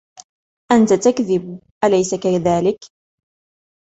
[0.71, 2.77] أنت تكذب، أليس كذلك؟